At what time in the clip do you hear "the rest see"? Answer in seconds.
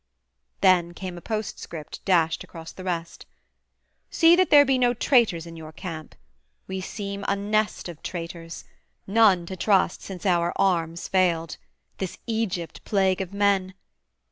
2.71-4.35